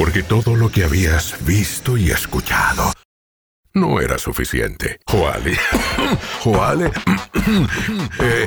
porque 0.00 0.22
todo 0.22 0.56
lo 0.56 0.70
que 0.70 0.82
habías 0.82 1.44
visto 1.44 1.98
y 1.98 2.10
escuchado 2.10 2.90
no 3.74 4.00
era 4.00 4.18
suficiente. 4.18 5.00
Joale. 5.06 5.56
Joale. 6.42 6.90
Eh, 8.20 8.46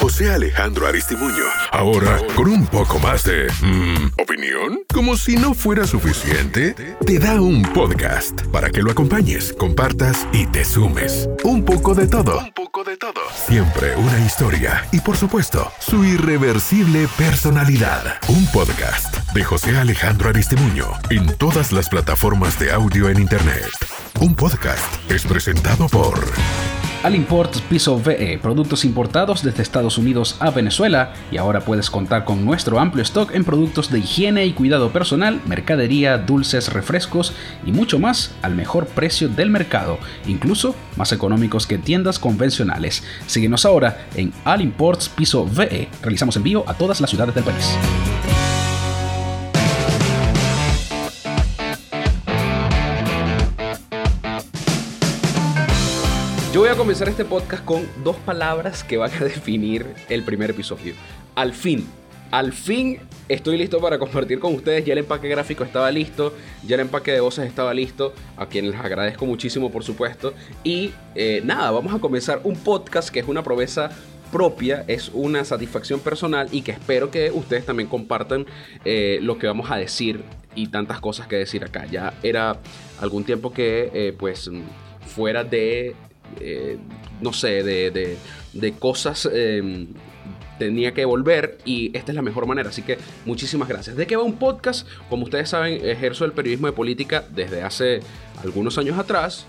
José 0.00 0.30
Alejandro 0.32 0.86
Aristimuño. 0.86 1.44
Ahora, 1.70 2.18
con 2.34 2.48
un 2.48 2.66
poco 2.66 2.98
más 2.98 3.24
de... 3.24 3.46
mm, 3.62 4.20
¿Opinión? 4.20 4.80
Como 4.92 5.16
si 5.16 5.36
no 5.36 5.54
fuera 5.54 5.86
suficiente, 5.86 6.74
te 7.06 7.18
da 7.18 7.40
un 7.40 7.62
podcast 7.62 8.42
para 8.48 8.68
que 8.70 8.82
lo 8.82 8.90
acompañes, 8.90 9.52
compartas 9.52 10.26
y 10.32 10.46
te 10.46 10.64
sumes. 10.64 11.28
Un 11.44 11.64
poco 11.64 11.94
de 11.94 12.08
todo. 12.08 12.40
Un 12.40 12.52
poco 12.52 12.84
de 12.84 12.96
todo. 12.96 13.20
Siempre 13.46 13.94
una 13.96 14.18
historia 14.26 14.86
y, 14.92 15.00
por 15.00 15.16
supuesto, 15.16 15.70
su 15.78 16.04
irreversible 16.04 17.08
personalidad. 17.16 18.18
Un 18.28 18.46
podcast 18.52 19.16
de 19.34 19.44
José 19.44 19.78
Alejandro 19.78 20.28
Aristimuño 20.30 20.86
en 21.10 21.32
todas 21.38 21.72
las 21.72 21.88
plataformas 21.88 22.58
de 22.58 22.72
audio 22.72 23.08
en 23.08 23.20
Internet. 23.20 23.70
Un 24.22 24.36
podcast 24.36 25.10
es 25.10 25.24
presentado 25.26 25.88
por 25.88 26.14
Al 27.02 27.16
Import 27.16 27.56
Piso 27.62 28.00
VE, 28.00 28.38
productos 28.40 28.84
importados 28.84 29.42
desde 29.42 29.64
Estados 29.64 29.98
Unidos 29.98 30.36
a 30.38 30.50
Venezuela 30.50 31.12
y 31.32 31.38
ahora 31.38 31.62
puedes 31.62 31.90
contar 31.90 32.24
con 32.24 32.44
nuestro 32.44 32.78
amplio 32.78 33.02
stock 33.02 33.34
en 33.34 33.42
productos 33.42 33.90
de 33.90 33.98
higiene 33.98 34.46
y 34.46 34.52
cuidado 34.52 34.92
personal, 34.92 35.40
mercadería, 35.46 36.18
dulces, 36.18 36.72
refrescos 36.72 37.34
y 37.66 37.72
mucho 37.72 37.98
más 37.98 38.32
al 38.42 38.54
mejor 38.54 38.86
precio 38.86 39.28
del 39.28 39.50
mercado, 39.50 39.98
incluso 40.28 40.76
más 40.96 41.10
económicos 41.10 41.66
que 41.66 41.78
tiendas 41.78 42.20
convencionales. 42.20 43.02
Síguenos 43.26 43.64
ahora 43.64 44.06
en 44.14 44.32
Al 44.44 44.60
Imports 44.60 45.08
Piso 45.08 45.44
VE. 45.52 45.88
Realizamos 46.00 46.36
envío 46.36 46.62
a 46.68 46.74
todas 46.74 47.00
las 47.00 47.10
ciudades 47.10 47.34
del 47.34 47.42
país. 47.42 47.76
Yo 56.52 56.60
voy 56.60 56.68
a 56.68 56.74
comenzar 56.76 57.08
este 57.08 57.24
podcast 57.24 57.64
con 57.64 57.88
dos 58.04 58.16
palabras 58.16 58.84
que 58.84 58.98
van 58.98 59.10
a 59.10 59.20
definir 59.24 59.86
el 60.10 60.22
primer 60.22 60.50
episodio. 60.50 60.92
Al 61.34 61.54
fin. 61.54 61.88
Al 62.30 62.52
fin 62.52 62.98
estoy 63.26 63.56
listo 63.56 63.80
para 63.80 63.98
compartir 63.98 64.38
con 64.38 64.54
ustedes. 64.54 64.84
Ya 64.84 64.92
el 64.92 64.98
empaque 64.98 65.28
gráfico 65.28 65.64
estaba 65.64 65.90
listo, 65.90 66.34
ya 66.66 66.74
el 66.74 66.82
empaque 66.82 67.10
de 67.10 67.20
voces 67.20 67.46
estaba 67.46 67.72
listo, 67.72 68.12
a 68.36 68.46
quienes 68.46 68.72
les 68.72 68.80
agradezco 68.80 69.24
muchísimo 69.24 69.72
por 69.72 69.82
supuesto. 69.82 70.34
Y 70.62 70.92
eh, 71.14 71.40
nada, 71.42 71.70
vamos 71.70 71.94
a 71.94 72.00
comenzar 72.00 72.42
un 72.44 72.56
podcast 72.56 73.08
que 73.08 73.20
es 73.20 73.28
una 73.28 73.42
promesa 73.42 73.88
propia, 74.30 74.84
es 74.88 75.10
una 75.14 75.46
satisfacción 75.46 76.00
personal 76.00 76.48
y 76.52 76.60
que 76.60 76.72
espero 76.72 77.10
que 77.10 77.30
ustedes 77.30 77.64
también 77.64 77.88
compartan 77.88 78.44
eh, 78.84 79.20
lo 79.22 79.38
que 79.38 79.46
vamos 79.46 79.70
a 79.70 79.76
decir 79.78 80.22
y 80.54 80.66
tantas 80.66 81.00
cosas 81.00 81.26
que 81.28 81.36
decir 81.36 81.64
acá. 81.64 81.86
Ya 81.86 82.12
era 82.22 82.58
algún 83.00 83.24
tiempo 83.24 83.54
que 83.54 83.90
eh, 83.94 84.14
pues 84.18 84.50
fuera 85.06 85.44
de 85.44 85.96
eh, 86.40 86.78
no 87.20 87.32
sé, 87.32 87.62
de, 87.62 87.90
de- 88.52 88.72
cosas 88.74 89.28
eh, 89.32 89.86
tenía 90.58 90.92
que 90.92 91.04
volver 91.04 91.58
y 91.64 91.96
esta 91.96 92.12
es 92.12 92.16
la 92.16 92.22
mejor 92.22 92.46
manera. 92.46 92.68
Así 92.68 92.82
que 92.82 92.98
muchísimas 93.24 93.68
gracias. 93.68 93.96
¿De 93.96 94.06
qué 94.06 94.16
va 94.16 94.22
un 94.22 94.34
podcast? 94.36 94.86
Como 95.08 95.24
ustedes 95.24 95.48
saben, 95.48 95.84
ejerzo 95.84 96.24
el 96.24 96.32
periodismo 96.32 96.66
de 96.66 96.72
política 96.72 97.24
desde 97.30 97.62
hace 97.62 98.00
algunos 98.42 98.78
años 98.78 98.98
atrás. 98.98 99.46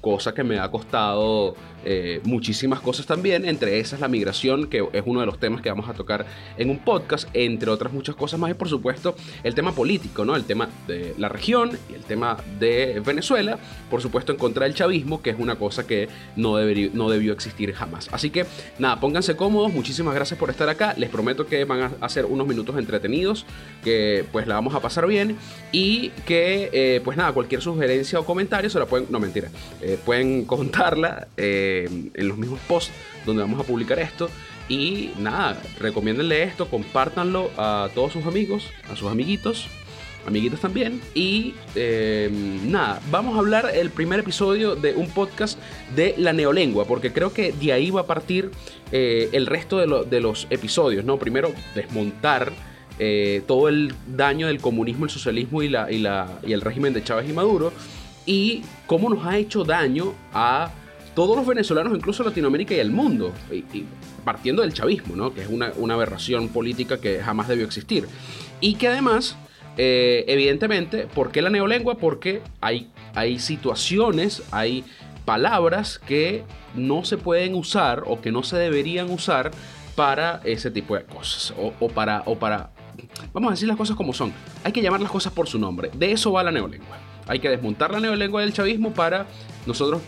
Cosa 0.00 0.32
que 0.34 0.44
me 0.44 0.58
ha 0.58 0.70
costado 0.70 1.56
eh, 1.88 2.20
muchísimas 2.24 2.80
cosas 2.80 3.06
también, 3.06 3.44
entre 3.44 3.78
esas 3.78 4.00
la 4.00 4.08
migración, 4.08 4.66
que 4.66 4.84
es 4.92 5.02
uno 5.06 5.20
de 5.20 5.26
los 5.26 5.38
temas 5.38 5.62
que 5.62 5.68
vamos 5.68 5.88
a 5.88 5.94
tocar 5.94 6.26
en 6.58 6.68
un 6.68 6.80
podcast, 6.80 7.28
entre 7.32 7.70
otras 7.70 7.92
muchas 7.92 8.16
cosas 8.16 8.40
más, 8.40 8.50
y 8.50 8.54
por 8.54 8.68
supuesto 8.68 9.14
el 9.44 9.54
tema 9.54 9.70
político, 9.70 10.24
¿no? 10.24 10.34
El 10.34 10.44
tema 10.44 10.68
de 10.88 11.14
la 11.16 11.28
región 11.28 11.78
y 11.88 11.94
el 11.94 12.02
tema 12.02 12.38
de 12.58 13.00
Venezuela, 13.06 13.60
por 13.88 14.02
supuesto 14.02 14.32
en 14.32 14.38
contra 14.38 14.64
del 14.64 14.74
chavismo, 14.74 15.22
que 15.22 15.30
es 15.30 15.38
una 15.38 15.56
cosa 15.56 15.86
que 15.86 16.08
no, 16.34 16.56
debería, 16.56 16.90
no 16.92 17.08
debió 17.08 17.32
existir 17.32 17.72
jamás. 17.72 18.08
Así 18.10 18.30
que 18.30 18.46
nada, 18.80 18.98
pónganse 18.98 19.36
cómodos, 19.36 19.72
muchísimas 19.72 20.12
gracias 20.12 20.40
por 20.40 20.50
estar 20.50 20.68
acá, 20.68 20.94
les 20.98 21.08
prometo 21.08 21.46
que 21.46 21.64
van 21.64 21.82
a 21.82 21.92
hacer 22.00 22.24
unos 22.24 22.48
minutos 22.48 22.76
entretenidos, 22.78 23.46
que 23.84 24.24
pues 24.32 24.48
la 24.48 24.56
vamos 24.56 24.74
a 24.74 24.80
pasar 24.80 25.06
bien 25.06 25.36
y 25.70 26.08
que 26.26 26.68
eh, 26.72 27.00
pues 27.04 27.16
nada, 27.16 27.30
cualquier 27.30 27.62
sugerencia 27.62 28.18
o 28.18 28.24
comentario 28.24 28.70
se 28.70 28.80
la 28.80 28.86
pueden, 28.86 29.06
no 29.08 29.20
mentira, 29.20 29.50
eh, 29.80 29.98
pueden 30.04 30.44
contarla 30.46 31.28
en 31.84 32.28
los 32.28 32.38
mismos 32.38 32.58
posts 32.66 32.92
donde 33.24 33.42
vamos 33.42 33.60
a 33.60 33.64
publicar 33.64 33.98
esto. 33.98 34.30
Y 34.68 35.10
nada, 35.18 35.62
recomiéndenle 35.78 36.42
esto, 36.42 36.68
compártanlo 36.68 37.50
a 37.56 37.88
todos 37.94 38.12
sus 38.12 38.26
amigos, 38.26 38.70
a 38.90 38.96
sus 38.96 39.08
amiguitos, 39.08 39.68
amiguitos 40.26 40.60
también. 40.60 41.00
Y 41.14 41.54
eh, 41.76 42.28
nada, 42.64 43.00
vamos 43.12 43.36
a 43.36 43.38
hablar 43.38 43.70
el 43.72 43.90
primer 43.90 44.20
episodio 44.20 44.74
de 44.74 44.94
un 44.94 45.08
podcast 45.08 45.56
de 45.94 46.14
la 46.18 46.32
neolengua, 46.32 46.84
porque 46.84 47.12
creo 47.12 47.32
que 47.32 47.52
de 47.52 47.72
ahí 47.72 47.90
va 47.90 48.00
a 48.00 48.06
partir 48.06 48.50
eh, 48.90 49.28
el 49.32 49.46
resto 49.46 49.78
de, 49.78 49.86
lo- 49.86 50.02
de 50.02 50.20
los 50.20 50.48
episodios, 50.50 51.04
¿no? 51.04 51.16
Primero, 51.16 51.52
desmontar 51.76 52.52
eh, 52.98 53.42
todo 53.46 53.68
el 53.68 53.94
daño 54.16 54.48
del 54.48 54.58
comunismo, 54.60 55.04
el 55.04 55.10
socialismo 55.12 55.62
y, 55.62 55.68
la, 55.68 55.92
y, 55.92 55.98
la, 55.98 56.40
y 56.44 56.52
el 56.54 56.60
régimen 56.60 56.92
de 56.92 57.04
Chávez 57.04 57.30
y 57.30 57.32
Maduro, 57.32 57.72
y 58.24 58.62
cómo 58.86 59.08
nos 59.10 59.24
ha 59.24 59.38
hecho 59.38 59.62
daño 59.62 60.12
a 60.32 60.72
todos 61.16 61.34
los 61.34 61.46
venezolanos, 61.46 61.96
incluso 61.96 62.22
Latinoamérica 62.22 62.74
y 62.74 62.78
el 62.78 62.90
mundo, 62.90 63.32
partiendo 64.22 64.60
del 64.60 64.74
chavismo, 64.74 65.16
¿no? 65.16 65.32
que 65.32 65.40
es 65.40 65.48
una, 65.48 65.94
aberración 65.94 66.48
política 66.48 67.00
que 67.00 67.20
jamás 67.20 67.48
debió 67.48 67.64
existir. 67.64 68.06
Y 68.60 68.74
que 68.74 68.88
además, 68.88 69.34
eh, 69.78 70.26
evidentemente, 70.28 71.06
¿por 71.06 71.32
qué 71.32 71.40
la 71.40 71.48
neolengua? 71.48 71.96
Porque 71.96 72.42
hay, 72.60 72.90
hay 73.14 73.38
situaciones, 73.38 74.42
hay 74.50 74.84
palabras 75.24 75.98
que 75.98 76.44
no 76.74 77.02
se 77.06 77.16
pueden 77.16 77.54
usar 77.54 78.02
o 78.06 78.20
que 78.20 78.30
no 78.30 78.42
se 78.42 78.58
deberían 78.58 79.10
usar 79.10 79.52
para 79.94 80.42
ese 80.44 80.70
tipo 80.70 80.96
de 80.96 81.04
cosas. 81.04 81.54
O, 81.58 81.72
o 81.80 81.88
para, 81.88 82.24
o 82.26 82.38
para, 82.38 82.72
vamos 83.32 83.48
a 83.48 83.50
decir 83.52 83.68
las 83.68 83.78
cosas 83.78 83.96
como 83.96 84.12
son. 84.12 84.34
Hay 84.64 84.72
que 84.72 84.82
llamar 84.82 85.00
las 85.00 85.10
cosas 85.10 85.32
por 85.32 85.48
su 85.48 85.58
nombre. 85.58 85.90
De 85.94 86.12
eso 86.12 86.30
va 86.30 86.42
la 86.42 86.52
neolengua. 86.52 86.98
Hay 87.26 87.38
que 87.38 87.48
desmontar 87.48 87.90
la 87.90 88.00
neolengua 88.00 88.42
del 88.42 88.52
chavismo 88.52 88.92
para 88.92 89.26
nosotros 89.66 90.02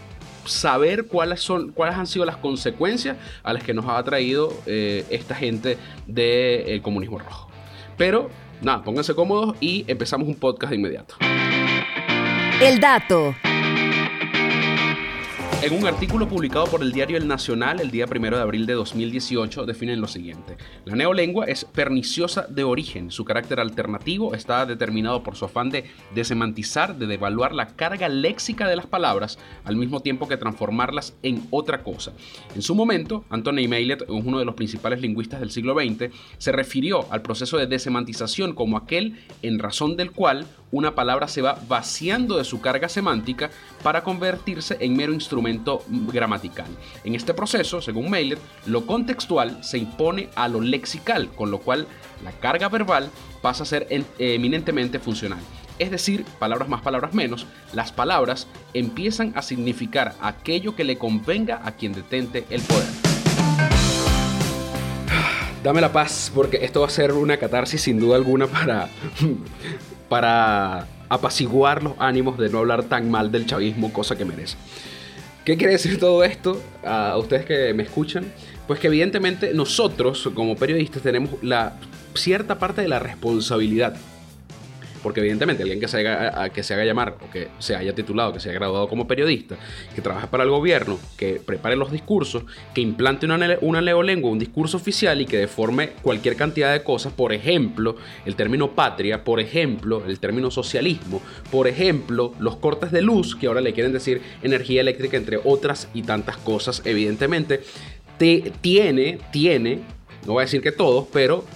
saber 0.48 1.06
cuáles 1.06 1.40
son 1.40 1.72
cuáles 1.72 1.96
han 1.96 2.06
sido 2.06 2.24
las 2.24 2.36
consecuencias 2.36 3.16
a 3.42 3.52
las 3.52 3.62
que 3.62 3.74
nos 3.74 3.86
ha 3.88 4.02
traído 4.02 4.52
eh, 4.66 5.04
esta 5.10 5.34
gente 5.34 5.78
del 6.06 6.82
comunismo 6.82 7.18
rojo. 7.18 7.48
Pero 7.96 8.30
nada, 8.62 8.82
pónganse 8.82 9.14
cómodos 9.14 9.56
y 9.60 9.84
empezamos 9.88 10.28
un 10.28 10.34
podcast 10.34 10.70
de 10.70 10.76
inmediato. 10.76 11.14
El 12.60 12.80
dato. 12.80 13.34
En 15.60 15.72
un 15.72 15.88
artículo 15.88 16.28
publicado 16.28 16.66
por 16.66 16.82
el 16.82 16.92
diario 16.92 17.16
El 17.16 17.26
Nacional 17.26 17.80
el 17.80 17.90
día 17.90 18.06
1 18.08 18.36
de 18.36 18.40
abril 18.42 18.64
de 18.64 18.74
2018 18.74 19.66
definen 19.66 20.00
lo 20.00 20.06
siguiente. 20.06 20.56
La 20.84 20.94
neolengua 20.94 21.46
es 21.46 21.64
perniciosa 21.64 22.46
de 22.48 22.62
origen. 22.62 23.10
Su 23.10 23.24
carácter 23.24 23.58
alternativo 23.58 24.36
está 24.36 24.66
determinado 24.66 25.24
por 25.24 25.34
su 25.34 25.46
afán 25.46 25.70
de 25.70 25.90
desemantizar, 26.14 26.94
de 26.96 27.08
devaluar 27.08 27.56
la 27.56 27.74
carga 27.74 28.08
léxica 28.08 28.68
de 28.68 28.76
las 28.76 28.86
palabras, 28.86 29.40
al 29.64 29.74
mismo 29.74 29.98
tiempo 29.98 30.28
que 30.28 30.36
transformarlas 30.36 31.16
en 31.24 31.44
otra 31.50 31.82
cosa. 31.82 32.12
En 32.54 32.62
su 32.62 32.76
momento, 32.76 33.24
Anthony 33.28 33.66
Maillet, 33.68 34.08
uno 34.08 34.38
de 34.38 34.44
los 34.44 34.54
principales 34.54 35.00
lingüistas 35.00 35.40
del 35.40 35.50
siglo 35.50 35.74
XX, 35.74 36.14
se 36.38 36.52
refirió 36.52 37.12
al 37.12 37.22
proceso 37.22 37.58
de 37.58 37.66
desemantización 37.66 38.54
como 38.54 38.76
aquel 38.76 39.18
en 39.42 39.58
razón 39.58 39.96
del 39.96 40.12
cual 40.12 40.46
una 40.70 40.94
palabra 40.94 41.26
se 41.26 41.42
va 41.42 41.58
vaciando 41.66 42.36
de 42.36 42.44
su 42.44 42.60
carga 42.60 42.88
semántica 42.88 43.50
para 43.82 44.04
convertirse 44.04 44.76
en 44.80 44.94
mero 44.94 45.14
instrumento 45.14 45.47
gramatical. 46.12 46.66
En 47.04 47.14
este 47.14 47.34
proceso, 47.34 47.80
según 47.80 48.10
Maillet, 48.10 48.38
lo 48.66 48.86
contextual 48.86 49.62
se 49.62 49.78
impone 49.78 50.28
a 50.34 50.48
lo 50.48 50.60
lexical, 50.60 51.28
con 51.30 51.50
lo 51.50 51.60
cual 51.60 51.86
la 52.24 52.32
carga 52.32 52.68
verbal 52.68 53.10
pasa 53.42 53.62
a 53.62 53.66
ser 53.66 53.86
en- 53.90 54.06
eminentemente 54.18 54.98
funcional. 54.98 55.38
Es 55.78 55.92
decir, 55.92 56.24
palabras 56.40 56.68
más, 56.68 56.82
palabras 56.82 57.14
menos, 57.14 57.46
las 57.72 57.92
palabras 57.92 58.48
empiezan 58.74 59.32
a 59.36 59.42
significar 59.42 60.14
aquello 60.20 60.74
que 60.74 60.82
le 60.82 60.98
convenga 60.98 61.60
a 61.64 61.72
quien 61.72 61.92
detente 61.92 62.44
el 62.50 62.60
poder. 62.62 62.88
Dame 65.62 65.80
la 65.80 65.92
paz, 65.92 66.32
porque 66.34 66.64
esto 66.64 66.80
va 66.80 66.86
a 66.86 66.90
ser 66.90 67.12
una 67.12 67.36
catarsis 67.36 67.82
sin 67.82 68.00
duda 68.00 68.16
alguna 68.16 68.46
para, 68.48 68.88
para 70.08 70.86
apaciguar 71.08 71.82
los 71.82 71.94
ánimos 71.98 72.38
de 72.38 72.48
no 72.50 72.58
hablar 72.58 72.84
tan 72.84 73.10
mal 73.10 73.32
del 73.32 73.46
chavismo, 73.46 73.92
cosa 73.92 74.16
que 74.16 74.24
merece. 74.24 74.56
¿Qué 75.48 75.56
quiere 75.56 75.72
decir 75.72 75.98
todo 75.98 76.24
esto 76.24 76.62
a 76.84 77.16
ustedes 77.16 77.46
que 77.46 77.72
me 77.72 77.82
escuchan? 77.82 78.30
Pues 78.66 78.78
que 78.80 78.88
evidentemente 78.88 79.54
nosotros 79.54 80.28
como 80.34 80.56
periodistas 80.56 81.00
tenemos 81.00 81.42
la 81.42 81.72
cierta 82.12 82.58
parte 82.58 82.82
de 82.82 82.88
la 82.88 82.98
responsabilidad 82.98 83.96
porque 85.08 85.20
evidentemente 85.20 85.62
alguien 85.62 85.80
que 85.80 85.88
se 85.88 86.06
haga, 86.06 86.50
que 86.50 86.62
se 86.62 86.74
haga 86.74 86.84
llamar 86.84 87.16
o 87.26 87.30
que 87.30 87.48
se 87.60 87.74
haya 87.74 87.94
titulado, 87.94 88.34
que 88.34 88.40
se 88.40 88.50
haya 88.50 88.58
graduado 88.58 88.90
como 88.90 89.06
periodista, 89.06 89.56
que 89.94 90.02
trabaje 90.02 90.26
para 90.26 90.44
el 90.44 90.50
gobierno, 90.50 90.98
que 91.16 91.40
prepare 91.42 91.76
los 91.76 91.90
discursos, 91.90 92.42
que 92.74 92.82
implante 92.82 93.24
una, 93.24 93.56
una 93.62 93.80
neolengua, 93.80 94.30
un 94.30 94.38
discurso 94.38 94.76
oficial 94.76 95.18
y 95.22 95.24
que 95.24 95.38
deforme 95.38 95.92
cualquier 96.02 96.36
cantidad 96.36 96.74
de 96.74 96.82
cosas, 96.82 97.14
por 97.14 97.32
ejemplo, 97.32 97.96
el 98.26 98.36
término 98.36 98.72
patria, 98.72 99.24
por 99.24 99.40
ejemplo, 99.40 100.04
el 100.06 100.20
término 100.20 100.50
socialismo, 100.50 101.22
por 101.50 101.68
ejemplo, 101.68 102.34
los 102.38 102.56
cortes 102.56 102.92
de 102.92 103.00
luz, 103.00 103.34
que 103.34 103.46
ahora 103.46 103.62
le 103.62 103.72
quieren 103.72 103.94
decir 103.94 104.20
energía 104.42 104.82
eléctrica, 104.82 105.16
entre 105.16 105.40
otras 105.42 105.88
y 105.94 106.02
tantas 106.02 106.36
cosas, 106.36 106.82
evidentemente, 106.84 107.62
te, 108.18 108.52
tiene, 108.60 109.20
tiene, 109.32 109.80
no 110.26 110.34
voy 110.34 110.42
a 110.42 110.44
decir 110.44 110.60
que 110.60 110.72
todos, 110.72 111.06
pero 111.10 111.46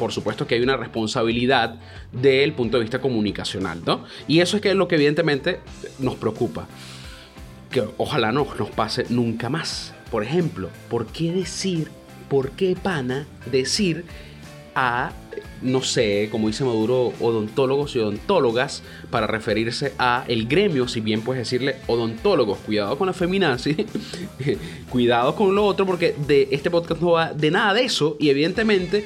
por 0.00 0.12
supuesto 0.12 0.46
que 0.46 0.54
hay 0.54 0.62
una 0.62 0.78
responsabilidad 0.78 1.74
del 2.10 2.54
punto 2.54 2.78
de 2.78 2.84
vista 2.84 3.02
comunicacional, 3.02 3.82
¿no? 3.84 4.04
Y 4.26 4.40
eso 4.40 4.56
es 4.56 4.62
que 4.62 4.70
es 4.70 4.74
lo 4.74 4.88
que 4.88 4.94
evidentemente 4.94 5.60
nos 5.98 6.14
preocupa. 6.14 6.66
Que 7.70 7.84
ojalá 7.98 8.32
no 8.32 8.46
nos 8.58 8.70
pase 8.70 9.04
nunca 9.10 9.50
más. 9.50 9.92
Por 10.10 10.24
ejemplo, 10.24 10.70
¿por 10.88 11.04
qué 11.08 11.32
decir, 11.32 11.90
por 12.30 12.52
qué 12.52 12.74
pana 12.82 13.26
decir 13.52 14.06
a 14.74 15.12
no 15.60 15.82
sé, 15.82 16.28
como 16.30 16.48
dice 16.48 16.64
Maduro, 16.64 17.12
odontólogos 17.20 17.94
y 17.94 17.98
odontólogas 17.98 18.82
para 19.10 19.26
referirse 19.26 19.92
a 19.98 20.24
el 20.26 20.48
gremio, 20.48 20.88
si 20.88 21.02
bien 21.02 21.20
puedes 21.20 21.42
decirle 21.42 21.76
odontólogos, 21.86 22.56
cuidado 22.60 22.96
con 22.96 23.06
la 23.06 23.12
feminazi, 23.12 23.86
cuidado 24.90 25.34
con 25.34 25.54
lo 25.54 25.66
otro, 25.66 25.84
porque 25.84 26.14
de 26.26 26.48
este 26.50 26.70
podcast 26.70 27.02
no 27.02 27.10
va 27.10 27.34
de 27.34 27.50
nada 27.50 27.74
de 27.74 27.84
eso 27.84 28.16
y 28.18 28.30
evidentemente 28.30 29.04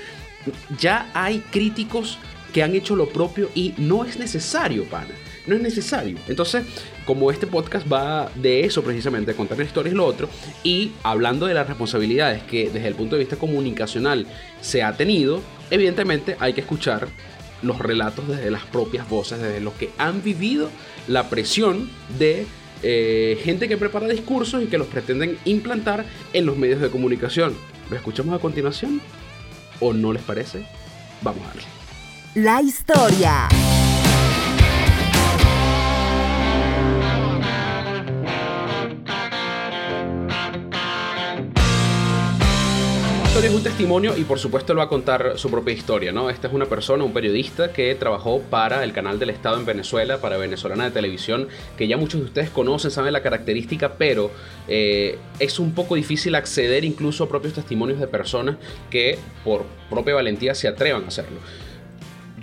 ya 0.78 1.10
hay 1.14 1.40
críticos 1.40 2.18
que 2.52 2.62
han 2.62 2.74
hecho 2.74 2.94
lo 2.94 3.08
propio 3.08 3.50
y 3.54 3.74
no 3.78 4.04
es 4.04 4.18
necesario, 4.18 4.84
pana. 4.84 5.14
No 5.46 5.56
es 5.56 5.60
necesario. 5.60 6.16
Entonces, 6.28 6.64
como 7.04 7.30
este 7.30 7.46
podcast 7.46 7.90
va 7.92 8.30
de 8.34 8.64
eso 8.64 8.82
precisamente, 8.82 9.32
de 9.32 9.36
contar 9.36 9.60
historias 9.60 9.92
y 9.92 9.96
lo 9.96 10.06
otro, 10.06 10.28
y 10.62 10.92
hablando 11.02 11.46
de 11.46 11.54
las 11.54 11.66
responsabilidades 11.66 12.42
que 12.44 12.70
desde 12.70 12.88
el 12.88 12.94
punto 12.94 13.16
de 13.16 13.20
vista 13.20 13.36
comunicacional 13.36 14.26
se 14.60 14.82
ha 14.82 14.96
tenido, 14.96 15.42
evidentemente 15.70 16.36
hay 16.38 16.54
que 16.54 16.62
escuchar 16.62 17.08
los 17.62 17.78
relatos 17.78 18.28
desde 18.28 18.50
las 18.50 18.64
propias 18.64 19.08
voces, 19.08 19.40
desde 19.40 19.60
los 19.60 19.74
que 19.74 19.90
han 19.98 20.22
vivido 20.22 20.70
la 21.08 21.28
presión 21.28 21.90
de 22.18 22.46
eh, 22.82 23.40
gente 23.42 23.68
que 23.68 23.76
prepara 23.76 24.06
discursos 24.06 24.62
y 24.62 24.66
que 24.66 24.78
los 24.78 24.86
pretenden 24.86 25.38
implantar 25.44 26.04
en 26.32 26.46
los 26.46 26.56
medios 26.56 26.80
de 26.80 26.90
comunicación. 26.90 27.54
¿Lo 27.90 27.96
escuchamos 27.96 28.34
a 28.34 28.38
continuación? 28.38 29.00
¿O 29.80 29.92
no 29.92 30.12
les 30.12 30.22
parece? 30.22 30.64
Vamos 31.22 31.42
a 31.50 31.54
ver. 31.54 31.64
La 32.34 32.60
historia. 32.60 33.48
Es 43.42 43.52
un 43.52 43.64
testimonio 43.64 44.16
y 44.16 44.22
por 44.22 44.38
supuesto 44.38 44.72
él 44.72 44.78
va 44.78 44.84
a 44.84 44.88
contar 44.88 45.32
su 45.36 45.50
propia 45.50 45.74
historia, 45.74 46.12
¿no? 46.12 46.30
Esta 46.30 46.46
es 46.46 46.54
una 46.54 46.66
persona, 46.66 47.02
un 47.02 47.12
periodista 47.12 47.72
que 47.72 47.92
trabajó 47.96 48.40
para 48.42 48.84
el 48.84 48.92
canal 48.92 49.18
del 49.18 49.30
Estado 49.30 49.58
en 49.58 49.66
Venezuela, 49.66 50.18
para 50.18 50.36
Venezolana 50.36 50.84
de 50.84 50.92
Televisión, 50.92 51.48
que 51.76 51.88
ya 51.88 51.96
muchos 51.96 52.20
de 52.20 52.26
ustedes 52.26 52.50
conocen, 52.50 52.92
saben 52.92 53.12
la 53.12 53.22
característica, 53.22 53.94
pero 53.94 54.30
eh, 54.68 55.18
es 55.40 55.58
un 55.58 55.74
poco 55.74 55.96
difícil 55.96 56.36
acceder 56.36 56.84
incluso 56.84 57.24
a 57.24 57.28
propios 57.28 57.54
testimonios 57.54 57.98
de 57.98 58.06
personas 58.06 58.56
que 58.88 59.18
por 59.42 59.64
propia 59.90 60.14
valentía 60.14 60.54
se 60.54 60.68
atrevan 60.68 61.02
a 61.04 61.08
hacerlo. 61.08 61.40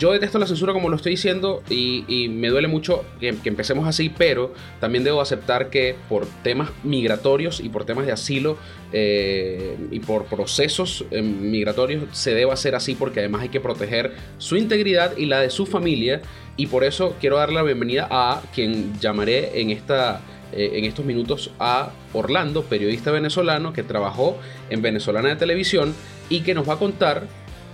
Yo 0.01 0.11
detesto 0.11 0.39
la 0.39 0.47
censura 0.47 0.73
como 0.73 0.89
lo 0.89 0.95
estoy 0.95 1.11
diciendo 1.11 1.61
y, 1.69 2.27
me 2.29 2.47
duele 2.49 2.67
mucho 2.67 3.05
que, 3.19 3.37
empecemos 3.45 3.87
así, 3.87 4.09
pero 4.09 4.51
también 4.79 5.03
debo 5.03 5.21
aceptar 5.21 5.69
que 5.69 5.95
por 6.09 6.25
temas 6.41 6.71
migratorios 6.83 7.59
y 7.59 7.69
por 7.69 7.85
temas 7.85 8.07
de 8.07 8.11
asilo 8.11 8.57
eh, 8.93 9.77
y 9.91 9.99
por 9.99 10.25
procesos 10.25 11.05
eh, 11.11 11.21
migratorios 11.21 12.05
se 12.13 12.33
debe 12.33 12.51
hacer 12.51 12.73
así 12.73 12.95
porque 12.95 13.19
además 13.19 13.43
hay 13.43 13.49
que 13.49 13.59
proteger 13.59 14.15
su 14.39 14.55
integridad 14.55 15.15
y 15.17 15.27
la 15.27 15.39
de 15.39 15.51
su 15.51 15.67
familia. 15.67 16.23
Y 16.57 16.65
por 16.65 16.83
eso 16.83 17.15
quiero 17.19 17.37
dar 17.37 17.53
la 17.53 17.61
bienvenida 17.61 18.07
a 18.09 18.41
quien 18.55 18.99
llamaré 18.99 19.61
en 19.61 19.69
esta 19.69 20.21
eh, 20.51 20.79
en 20.79 20.85
estos 20.85 21.05
minutos 21.05 21.51
a 21.59 21.91
Orlando, 22.11 22.63
periodista 22.63 23.11
venezolano 23.11 23.71
que 23.71 23.83
trabajó 23.83 24.37
en 24.71 24.81
Venezolana 24.81 25.29
de 25.29 25.35
Televisión 25.35 25.93
y 26.27 26.41
que 26.41 26.53
nos 26.53 26.67
va 26.67 26.73
a 26.73 26.77
contar 26.77 27.27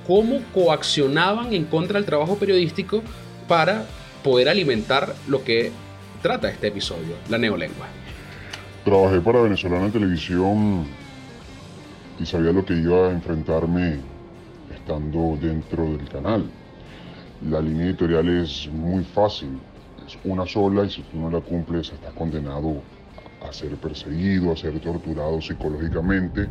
cómo 0.07 0.39
coaccionaban 0.53 1.53
en 1.53 1.65
contra 1.65 1.99
del 1.99 2.05
trabajo 2.05 2.37
periodístico 2.37 3.03
para 3.47 3.85
poder 4.23 4.49
alimentar 4.49 5.13
lo 5.27 5.43
que 5.43 5.71
trata 6.21 6.49
este 6.49 6.67
episodio, 6.67 7.15
la 7.29 7.37
neolengua. 7.37 7.87
Trabajé 8.85 9.19
para 9.19 9.41
Venezolana 9.41 9.91
Televisión 9.91 10.85
y 12.19 12.25
sabía 12.25 12.51
lo 12.51 12.65
que 12.65 12.73
iba 12.73 13.09
a 13.09 13.11
enfrentarme 13.11 13.99
estando 14.73 15.37
dentro 15.41 15.83
del 15.83 16.07
canal. 16.09 16.45
La 17.49 17.59
línea 17.59 17.87
editorial 17.87 18.29
es 18.29 18.67
muy 18.71 19.03
fácil, 19.03 19.59
es 20.07 20.17
una 20.23 20.45
sola 20.45 20.85
y 20.85 20.89
si 20.89 21.01
tú 21.03 21.17
no 21.19 21.29
la 21.29 21.41
cumples 21.41 21.91
estás 21.91 22.13
condenado 22.13 22.81
a 23.47 23.51
ser 23.53 23.75
perseguido, 23.75 24.51
a 24.51 24.57
ser 24.57 24.79
torturado 24.79 25.41
psicológicamente 25.41 26.47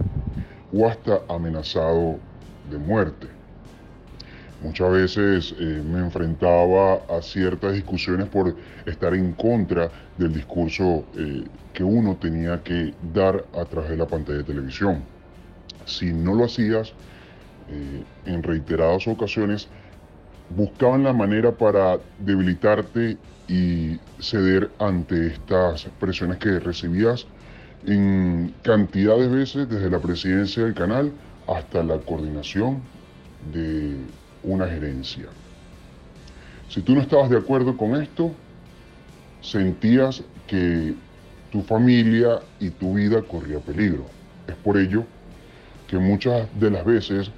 o 0.72 0.86
hasta 0.86 1.22
amenazado 1.28 2.18
de 2.70 2.78
muerte. 2.78 3.35
Muchas 4.62 4.90
veces 4.90 5.54
eh, 5.58 5.82
me 5.84 5.98
enfrentaba 5.98 6.94
a 7.10 7.20
ciertas 7.20 7.74
discusiones 7.74 8.26
por 8.28 8.56
estar 8.86 9.14
en 9.14 9.32
contra 9.32 9.90
del 10.16 10.32
discurso 10.32 11.04
eh, 11.16 11.44
que 11.74 11.84
uno 11.84 12.16
tenía 12.16 12.62
que 12.62 12.94
dar 13.12 13.44
a 13.54 13.64
través 13.66 13.90
de 13.90 13.98
la 13.98 14.06
pantalla 14.06 14.38
de 14.38 14.44
televisión. 14.44 15.02
Si 15.84 16.12
no 16.12 16.34
lo 16.34 16.44
hacías, 16.46 16.94
eh, 17.68 18.02
en 18.24 18.42
reiteradas 18.42 19.06
ocasiones, 19.08 19.68
buscaban 20.48 21.02
la 21.02 21.12
manera 21.12 21.52
para 21.52 21.98
debilitarte 22.18 23.18
y 23.48 23.98
ceder 24.18 24.70
ante 24.78 25.26
estas 25.26 25.84
presiones 26.00 26.38
que 26.38 26.58
recibías 26.60 27.26
en 27.84 28.54
cantidad 28.62 29.16
de 29.16 29.28
veces 29.28 29.68
desde 29.68 29.90
la 29.90 30.00
presidencia 30.00 30.64
del 30.64 30.74
canal 30.74 31.12
hasta 31.46 31.82
la 31.82 31.98
coordinación 31.98 32.80
de 33.52 33.96
una 34.46 34.66
gerencia. 34.66 35.26
Si 36.68 36.80
tú 36.80 36.94
no 36.94 37.02
estabas 37.02 37.28
de 37.28 37.36
acuerdo 37.36 37.76
con 37.76 38.00
esto, 38.00 38.32
sentías 39.42 40.22
que 40.46 40.94
tu 41.50 41.62
familia 41.62 42.40
y 42.58 42.70
tu 42.70 42.94
vida 42.94 43.22
corría 43.22 43.58
peligro. 43.58 44.06
Es 44.48 44.54
por 44.56 44.78
ello 44.78 45.04
que 45.88 45.98
muchas 45.98 46.48
de 46.58 46.70
las 46.70 46.84
veces 46.84 47.30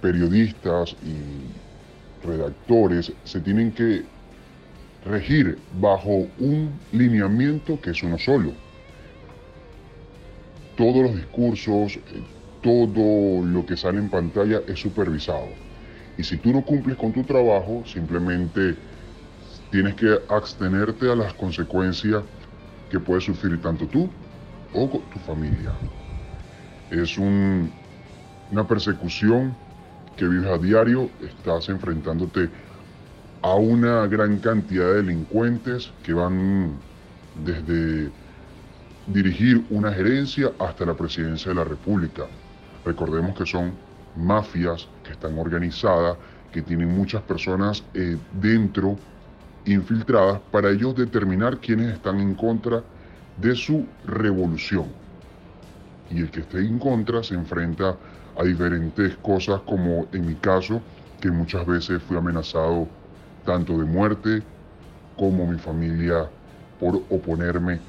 periodistas 0.00 0.96
y 1.02 2.26
redactores 2.26 3.12
se 3.24 3.40
tienen 3.40 3.72
que 3.72 4.02
regir 5.04 5.58
bajo 5.80 6.26
un 6.38 6.70
lineamiento 6.92 7.80
que 7.80 7.90
es 7.90 8.02
uno 8.02 8.18
solo. 8.18 8.52
Todos 10.76 11.04
los 11.04 11.16
discursos, 11.16 11.96
eh, 11.96 12.00
todo 12.62 13.44
lo 13.44 13.64
que 13.64 13.76
sale 13.76 13.98
en 13.98 14.08
pantalla 14.08 14.60
es 14.66 14.80
supervisado. 14.80 15.63
Y 16.16 16.22
si 16.24 16.36
tú 16.36 16.52
no 16.52 16.62
cumples 16.62 16.96
con 16.96 17.12
tu 17.12 17.22
trabajo, 17.24 17.82
simplemente 17.86 18.76
tienes 19.70 19.94
que 19.94 20.18
abstenerte 20.28 21.10
a 21.10 21.16
las 21.16 21.34
consecuencias 21.34 22.22
que 22.90 23.00
puedes 23.00 23.24
sufrir 23.24 23.60
tanto 23.60 23.86
tú 23.86 24.08
o 24.72 24.88
tu 25.12 25.18
familia. 25.20 25.72
Es 26.90 27.18
una 27.18 28.66
persecución 28.68 29.56
que 30.16 30.28
vives 30.28 30.48
a 30.48 30.58
diario, 30.58 31.10
estás 31.20 31.68
enfrentándote 31.68 32.48
a 33.42 33.54
una 33.54 34.06
gran 34.06 34.38
cantidad 34.38 34.86
de 34.86 35.02
delincuentes 35.02 35.92
que 36.04 36.14
van 36.14 36.78
desde 37.44 38.10
dirigir 39.08 39.64
una 39.70 39.92
gerencia 39.92 40.52
hasta 40.58 40.86
la 40.86 40.94
presidencia 40.94 41.50
de 41.50 41.56
la 41.56 41.64
República. 41.64 42.26
Recordemos 42.84 43.36
que 43.36 43.44
son 43.44 43.72
mafias 44.16 44.88
que 45.04 45.12
están 45.12 45.38
organizadas, 45.38 46.16
que 46.52 46.62
tienen 46.62 46.88
muchas 46.88 47.22
personas 47.22 47.84
eh, 47.94 48.16
dentro 48.32 48.96
infiltradas 49.66 50.40
para 50.50 50.70
ellos 50.70 50.94
determinar 50.94 51.58
quiénes 51.58 51.94
están 51.94 52.20
en 52.20 52.34
contra 52.34 52.82
de 53.36 53.54
su 53.54 53.86
revolución. 54.06 54.86
Y 56.10 56.20
el 56.20 56.30
que 56.30 56.40
esté 56.40 56.58
en 56.58 56.78
contra 56.78 57.22
se 57.22 57.34
enfrenta 57.34 57.96
a 58.36 58.44
diferentes 58.44 59.16
cosas 59.18 59.60
como 59.62 60.06
en 60.12 60.26
mi 60.26 60.34
caso, 60.34 60.82
que 61.20 61.30
muchas 61.30 61.66
veces 61.66 62.02
fui 62.02 62.16
amenazado 62.16 62.88
tanto 63.44 63.78
de 63.78 63.84
muerte 63.84 64.42
como 65.16 65.46
mi 65.46 65.58
familia 65.58 66.28
por 66.78 66.96
oponerme 67.08 67.80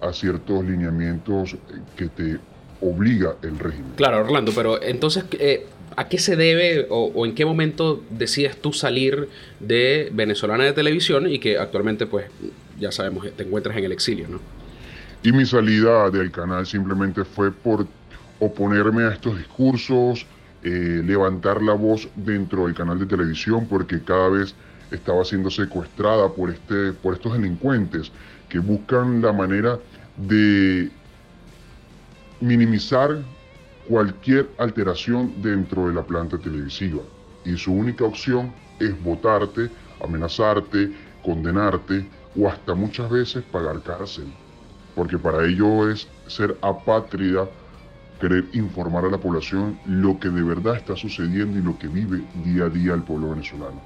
a 0.00 0.12
ciertos 0.12 0.64
lineamientos 0.64 1.56
que 1.96 2.08
te 2.08 2.38
obliga 2.80 3.36
el 3.42 3.58
régimen. 3.58 3.92
Claro, 3.96 4.20
Orlando, 4.20 4.52
pero 4.54 4.82
entonces, 4.82 5.24
eh, 5.32 5.66
¿A 5.96 6.08
qué 6.08 6.18
se 6.18 6.36
debe 6.36 6.86
o, 6.88 7.26
en 7.26 7.34
qué 7.34 7.44
momento 7.44 8.02
decides 8.10 8.56
tú 8.60 8.72
salir 8.72 9.28
de 9.58 10.10
venezolana 10.12 10.64
de 10.64 10.72
televisión 10.72 11.28
y 11.28 11.38
que 11.38 11.58
actualmente, 11.58 12.06
pues, 12.06 12.26
ya 12.78 12.92
sabemos, 12.92 13.26
te 13.36 13.42
encuentras 13.42 13.76
en 13.76 13.84
el 13.84 13.92
exilio, 13.92 14.26
¿no? 14.28 14.40
Y 15.22 15.32
mi 15.32 15.44
salida 15.44 16.10
del 16.10 16.30
canal 16.30 16.66
simplemente 16.66 17.24
fue 17.24 17.52
por 17.52 17.86
oponerme 18.38 19.04
a 19.04 19.12
estos 19.12 19.36
discursos, 19.36 20.26
eh, 20.62 21.02
levantar 21.04 21.62
la 21.62 21.74
voz 21.74 22.08
dentro 22.16 22.66
del 22.66 22.74
canal 22.74 22.98
de 22.98 23.06
televisión, 23.06 23.66
porque 23.68 24.02
cada 24.02 24.30
vez 24.30 24.54
estaba 24.90 25.24
siendo 25.24 25.50
secuestrada 25.50 26.28
por, 26.30 26.50
este, 26.50 26.92
por 26.92 27.14
estos 27.14 27.34
delincuentes 27.34 28.10
que 28.48 28.58
buscan 28.58 29.20
la 29.22 29.32
manera 29.32 29.78
de 30.16 30.90
minimizar 32.40 33.18
cualquier 33.88 34.48
alteración 34.58 35.32
dentro 35.42 35.88
de 35.88 35.94
la 35.94 36.02
planta 36.02 36.38
televisiva. 36.38 37.02
Y 37.44 37.56
su 37.56 37.72
única 37.72 38.04
opción 38.04 38.52
es 38.78 39.02
votarte, 39.02 39.70
amenazarte, 40.02 40.90
condenarte 41.24 42.06
o 42.36 42.48
hasta 42.48 42.74
muchas 42.74 43.10
veces 43.10 43.42
pagar 43.50 43.82
cárcel. 43.82 44.32
Porque 44.94 45.18
para 45.18 45.44
ello 45.46 45.88
es 45.88 46.08
ser 46.26 46.56
apátrida, 46.62 47.48
querer 48.20 48.44
informar 48.52 49.04
a 49.06 49.10
la 49.10 49.18
población 49.18 49.78
lo 49.86 50.18
que 50.20 50.28
de 50.28 50.42
verdad 50.42 50.76
está 50.76 50.94
sucediendo 50.94 51.58
y 51.58 51.62
lo 51.62 51.78
que 51.78 51.88
vive 51.88 52.22
día 52.44 52.64
a 52.64 52.68
día 52.68 52.94
el 52.94 53.02
pueblo 53.02 53.30
venezolano. 53.30 53.80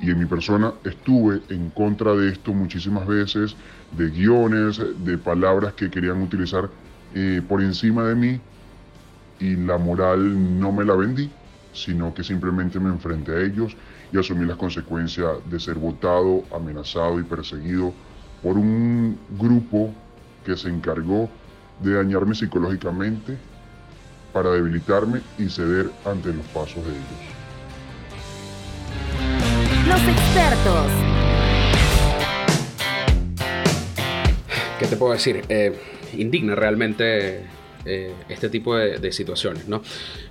Y 0.00 0.10
en 0.10 0.18
mi 0.20 0.26
persona 0.26 0.72
estuve 0.84 1.42
en 1.48 1.70
contra 1.70 2.14
de 2.14 2.30
esto 2.30 2.52
muchísimas 2.52 3.06
veces, 3.06 3.56
de 3.96 4.08
guiones, 4.10 4.80
de 5.04 5.18
palabras 5.18 5.74
que 5.74 5.90
querían 5.90 6.22
utilizar 6.22 6.70
eh, 7.14 7.42
por 7.48 7.60
encima 7.60 8.04
de 8.04 8.14
mí 8.14 8.40
y 9.40 9.56
la 9.56 9.78
moral 9.78 10.58
no 10.58 10.72
me 10.72 10.84
la 10.84 10.94
vendí, 10.94 11.30
sino 11.72 12.12
que 12.14 12.24
simplemente 12.24 12.80
me 12.80 12.90
enfrenté 12.90 13.32
a 13.32 13.40
ellos 13.40 13.76
y 14.12 14.18
asumí 14.18 14.46
las 14.46 14.56
consecuencias 14.56 15.28
de 15.48 15.60
ser 15.60 15.76
votado, 15.76 16.44
amenazado 16.54 17.20
y 17.20 17.22
perseguido 17.22 17.92
por 18.42 18.56
un 18.56 19.18
grupo 19.38 19.92
que 20.44 20.56
se 20.56 20.68
encargó 20.68 21.28
de 21.80 21.94
dañarme 21.94 22.34
psicológicamente 22.34 23.36
para 24.32 24.50
debilitarme 24.50 25.20
y 25.38 25.48
ceder 25.48 25.90
ante 26.04 26.32
los 26.32 26.46
pasos 26.46 26.84
de 26.84 26.90
ellos. 26.90 27.38
Los 29.88 30.00
expertos. 30.02 30.90
¿Qué 34.78 34.86
te 34.86 34.96
puedo 34.96 35.12
decir? 35.12 35.44
Eh, 35.48 35.76
indigna 36.16 36.54
realmente 36.54 37.44
eh, 37.84 38.12
este 38.28 38.48
tipo 38.48 38.76
de, 38.76 39.12
situaciones. 39.12 39.68
¿no? 39.68 39.82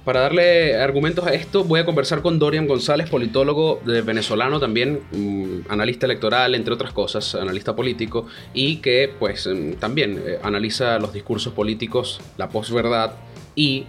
Para 0.06 0.22
darle 0.22 0.76
argumentos 0.76 1.26
a 1.26 1.34
esto, 1.34 1.64
voy 1.64 1.80
a 1.80 1.86
conversar 1.86 2.22
con 2.22 2.40
Dorian 2.40 2.68
González, 2.68 3.10
politólogo 3.10 3.82
venezolano, 3.84 4.60
también 4.60 5.02
mm, 5.12 5.72
analista 5.72 6.06
electoral, 6.06 6.56
entre 6.56 6.74
otras 6.74 6.92
cosas, 6.92 7.36
analista 7.36 7.76
político, 7.76 8.28
y 8.54 8.78
que 8.78 9.12
pues 9.18 9.48
mm, 9.48 9.74
también 9.74 10.22
eh, 10.26 10.40
analiza 10.44 11.00
los 11.00 11.14
discursos 11.14 11.54
políticos, 11.54 12.22
la 12.38 12.50
posverdad 12.50 13.14
y, 13.56 13.86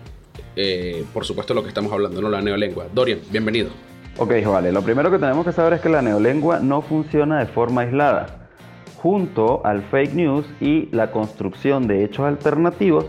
eh, 0.57 1.05
por 1.12 1.25
supuesto, 1.25 1.55
lo 1.55 1.62
que 1.62 1.69
estamos 1.69 1.93
hablando, 1.93 2.21
¿no? 2.21 2.31
la 2.31 2.41
neolengua. 2.41 2.87
Dorian, 2.93 3.21
bienvenido. 3.31 3.71
Ok, 4.21 4.33
vale. 4.47 4.73
Lo 4.73 4.83
primero 4.83 5.12
que 5.12 5.19
tenemos 5.19 5.47
que 5.47 5.53
saber 5.53 5.75
es 5.75 5.81
que 5.81 5.88
la 5.88 6.03
neolengua 6.03 6.59
no 6.59 6.83
funciona 6.83 7.38
de 7.38 7.47
forma 7.47 7.83
aislada. 7.83 8.49
Junto 8.97 9.65
al 9.65 9.83
fake 9.83 10.15
news 10.15 10.45
y 10.61 10.88
la 10.91 11.12
construcción 11.12 11.87
de 11.87 12.03
hechos 12.03 12.27
alternativos, 12.27 13.07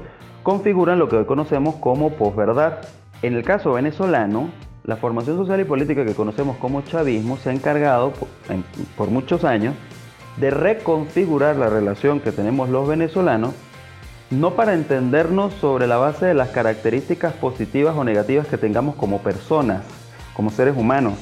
configuran 0.49 0.97
lo 0.97 1.07
que 1.07 1.15
hoy 1.15 1.25
conocemos 1.25 1.75
como 1.75 2.13
posverdad. 2.13 2.79
En 3.21 3.35
el 3.35 3.43
caso 3.43 3.73
venezolano, 3.73 4.49
la 4.83 4.95
formación 4.95 5.37
social 5.37 5.59
y 5.59 5.63
política 5.63 6.03
que 6.03 6.15
conocemos 6.15 6.57
como 6.57 6.81
chavismo 6.81 7.37
se 7.37 7.51
ha 7.51 7.53
encargado 7.53 8.13
por, 8.97 9.09
muchos 9.09 9.43
años 9.43 9.75
de 10.37 10.49
reconfigurar 10.49 11.55
la 11.55 11.69
relación 11.69 12.19
que 12.19 12.31
tenemos 12.31 12.67
los 12.67 12.87
venezolanos, 12.87 13.53
no 14.31 14.55
para 14.55 14.73
entendernos 14.73 15.53
sobre 15.53 15.85
la 15.85 15.97
base 15.97 16.25
de 16.25 16.33
las 16.33 16.49
características 16.49 17.33
positivas 17.33 17.95
o 17.95 18.03
negativas 18.03 18.47
que 18.47 18.57
tengamos 18.57 18.95
como 18.95 19.19
personas, 19.19 19.83
como 20.33 20.49
seres 20.49 20.75
humanos, 20.75 21.13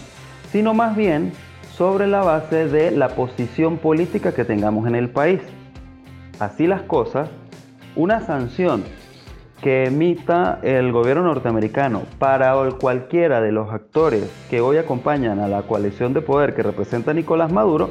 sino 0.53 0.73
más 0.73 0.95
bien 0.95 1.33
sobre 1.75 2.07
la 2.07 2.21
base 2.21 2.69
de 2.69 2.91
la 2.91 3.09
posición 3.09 3.77
política 3.77 4.33
que 4.33 4.45
tengamos 4.45 4.87
en 4.87 4.95
el 4.95 5.09
país. 5.09 5.41
Así 6.39 6.65
las 6.65 6.83
cosas, 6.83 7.29
una 7.97 8.21
sanción 8.21 8.85
que 9.61 9.85
emita 9.85 10.59
el 10.61 10.91
gobierno 10.91 11.23
norteamericano 11.23 12.03
para 12.19 12.55
cualquiera 12.79 13.41
de 13.41 13.51
los 13.51 13.71
actores 13.71 14.29
que 14.49 14.61
hoy 14.61 14.77
acompañan 14.77 15.39
a 15.39 15.47
la 15.47 15.63
coalición 15.63 16.13
de 16.13 16.21
poder 16.21 16.53
que 16.53 16.63
representa 16.63 17.13
Nicolás 17.13 17.51
Maduro 17.51 17.89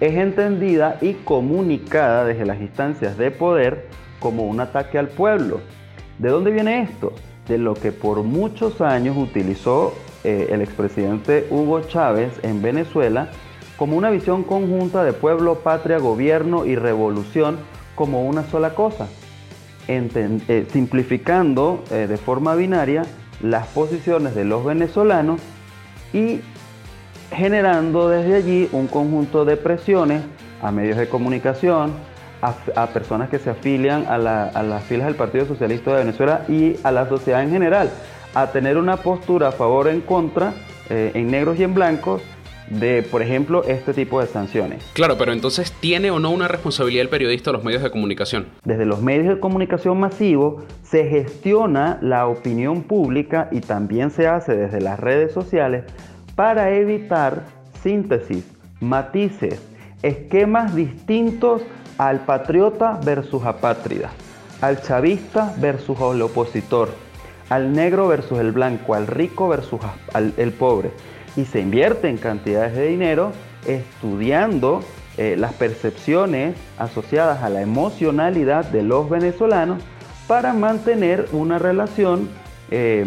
es 0.00 0.14
entendida 0.14 0.98
y 1.00 1.14
comunicada 1.14 2.24
desde 2.24 2.46
las 2.46 2.60
instancias 2.60 3.16
de 3.16 3.30
poder 3.30 3.86
como 4.20 4.46
un 4.46 4.60
ataque 4.60 4.98
al 4.98 5.08
pueblo. 5.08 5.60
¿De 6.18 6.30
dónde 6.30 6.50
viene 6.50 6.82
esto? 6.82 7.12
De 7.46 7.58
lo 7.58 7.74
que 7.74 7.92
por 7.92 8.22
muchos 8.22 8.80
años 8.80 9.16
utilizó 9.16 9.94
eh, 10.24 10.48
el 10.50 10.62
expresidente 10.62 11.46
Hugo 11.50 11.80
Chávez 11.82 12.32
en 12.42 12.60
Venezuela 12.60 13.28
como 13.76 13.96
una 13.96 14.10
visión 14.10 14.42
conjunta 14.42 15.04
de 15.04 15.12
pueblo, 15.12 15.56
patria, 15.60 15.98
gobierno 15.98 16.64
y 16.64 16.74
revolución 16.74 17.58
como 17.94 18.24
una 18.26 18.42
sola 18.44 18.74
cosa 18.74 19.08
eh, 19.88 20.66
simplificando 20.70 21.82
eh, 21.90 22.06
de 22.06 22.16
forma 22.18 22.54
binaria 22.54 23.04
las 23.42 23.66
posiciones 23.68 24.34
de 24.34 24.44
los 24.44 24.62
venezolanos 24.64 25.40
y 26.12 26.40
generando 27.32 28.08
desde 28.08 28.34
allí 28.34 28.68
un 28.72 28.86
conjunto 28.86 29.46
de 29.46 29.56
presiones 29.56 30.22
a 30.62 30.70
medios 30.72 30.98
de 30.98 31.08
comunicación, 31.08 31.92
a, 32.42 32.86
personas 32.88 33.30
que 33.30 33.38
se 33.38 33.50
afilian 33.50 34.04
a, 34.06 34.18
las 34.18 34.84
filas 34.84 35.06
del 35.06 35.16
Partido 35.16 35.46
Socialista 35.46 35.92
de 35.92 36.04
Venezuela 36.04 36.44
y 36.48 36.76
a 36.84 36.92
la 36.92 37.08
sociedad 37.08 37.42
en 37.42 37.50
general, 37.50 37.90
a 38.34 38.48
tener 38.48 38.76
una 38.76 38.98
postura 38.98 39.48
a 39.48 39.52
favor 39.52 39.86
o 39.86 39.90
en 39.90 40.02
contra, 40.02 40.52
eh, 40.90 41.12
en 41.14 41.30
negros 41.30 41.58
y 41.58 41.64
en 41.64 41.74
blancos, 41.74 42.22
de, 42.70 43.02
por 43.02 43.22
ejemplo, 43.22 43.64
este 43.64 43.94
tipo 43.94 44.20
de 44.20 44.26
sanciones. 44.26 44.84
Claro, 44.92 45.16
pero 45.18 45.32
entonces, 45.32 45.72
¿tiene 45.72 46.10
o 46.10 46.18
no 46.18 46.30
una 46.30 46.48
responsabilidad 46.48 47.02
el 47.02 47.08
periodista 47.08 47.50
o 47.50 47.52
los 47.52 47.64
medios 47.64 47.82
de 47.82 47.90
comunicación? 47.90 48.46
Desde 48.64 48.84
los 48.84 49.02
medios 49.02 49.34
de 49.34 49.40
comunicación 49.40 49.98
masivos 49.98 50.64
se 50.82 51.08
gestiona 51.08 51.98
la 52.02 52.26
opinión 52.26 52.82
pública 52.82 53.48
y 53.50 53.60
también 53.60 54.10
se 54.10 54.26
hace 54.26 54.56
desde 54.56 54.80
las 54.80 54.98
redes 55.00 55.32
sociales 55.32 55.84
para 56.34 56.70
evitar 56.74 57.44
síntesis, 57.82 58.44
matices, 58.80 59.60
esquemas 60.02 60.74
distintos 60.74 61.62
al 61.96 62.20
patriota 62.20 63.00
versus 63.04 63.44
apátrida, 63.44 64.10
al 64.60 64.80
chavista 64.82 65.54
versus 65.58 65.98
el 66.12 66.22
opositor, 66.22 66.90
al 67.48 67.72
negro 67.72 68.06
versus 68.08 68.38
el 68.38 68.52
blanco, 68.52 68.94
al 68.94 69.06
rico 69.06 69.48
versus 69.48 69.80
el 70.36 70.52
pobre 70.52 70.90
y 71.36 71.44
se 71.44 71.60
invierte 71.60 72.08
en 72.08 72.16
cantidades 72.16 72.74
de 72.74 72.88
dinero 72.88 73.32
estudiando 73.66 74.82
eh, 75.16 75.36
las 75.36 75.52
percepciones 75.52 76.54
asociadas 76.78 77.42
a 77.42 77.48
la 77.48 77.60
emocionalidad 77.60 78.64
de 78.64 78.82
los 78.82 79.10
venezolanos 79.10 79.82
para 80.28 80.52
mantener 80.52 81.28
una 81.32 81.58
relación 81.58 82.28
eh, 82.70 83.04